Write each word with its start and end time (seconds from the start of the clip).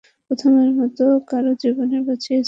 প্রথমবারের 0.27 0.75
মতো 0.75 1.05
কারো 1.29 1.51
জীবন 1.61 1.89
বাঁচিয়েছি, 1.99 2.31
মা। 2.31 2.39